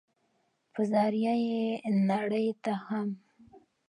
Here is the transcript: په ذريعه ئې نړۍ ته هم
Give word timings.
په 0.73 0.81
ذريعه 0.91 1.33
ئې 1.45 1.61
نړۍ 2.09 2.47
ته 2.63 2.73
هم 2.85 3.07